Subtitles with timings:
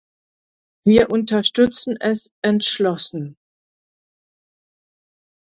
[0.83, 3.37] Wir unterstützen es entschlossen.